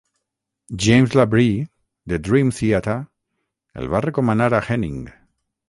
[0.75, 1.67] James LaBrie,
[2.11, 2.97] de Dream Theater,
[3.83, 5.01] el va recomanar a Henning.